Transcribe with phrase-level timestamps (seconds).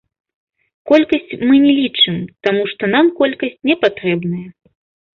[0.91, 2.17] Колькасць мы не лічым,
[2.49, 4.47] таму што нам колькасць не патрэбная.